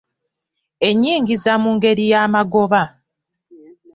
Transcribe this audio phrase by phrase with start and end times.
[0.87, 2.81] Ennyingiza mu ngeri y'amagoba.